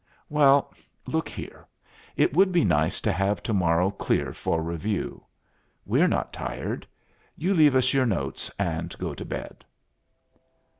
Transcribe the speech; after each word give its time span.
"Well, 0.29 0.73
look 1.05 1.29
here. 1.29 1.67
It 2.15 2.35
would 2.35 2.51
be 2.51 2.65
nice 2.65 2.99
to 3.01 3.11
have 3.11 3.43
to 3.43 3.53
morrow 3.53 3.91
clear 3.91 4.33
for 4.33 4.59
review. 4.59 5.23
We're 5.85 6.07
not 6.07 6.33
tired. 6.33 6.87
You 7.35 7.53
leave 7.53 7.75
us 7.75 7.93
your 7.93 8.07
notes 8.07 8.49
and 8.57 8.97
go 8.97 9.13
to 9.13 9.23
bed." 9.23 9.63